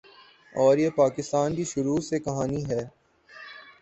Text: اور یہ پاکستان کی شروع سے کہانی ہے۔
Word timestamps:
اور 0.55 0.77
یہ 0.77 0.89
پاکستان 0.95 1.55
کی 1.55 1.63
شروع 1.63 1.97
سے 1.99 2.19
کہانی 2.19 2.63
ہے۔ 2.69 2.81